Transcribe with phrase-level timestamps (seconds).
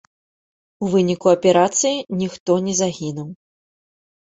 [0.85, 3.31] У выніку аперацыі ніхто не загінуў.